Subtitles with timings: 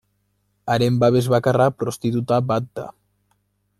[0.75, 2.87] Haren babes bakarra prostituta bat da.